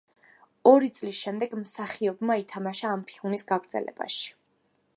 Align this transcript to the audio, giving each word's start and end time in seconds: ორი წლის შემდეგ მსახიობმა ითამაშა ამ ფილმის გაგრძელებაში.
ორი 0.69 0.87
წლის 0.99 1.19
შემდეგ 1.25 1.53
მსახიობმა 1.59 2.37
ითამაშა 2.45 2.95
ამ 2.95 3.05
ფილმის 3.11 3.47
გაგრძელებაში. 3.53 4.33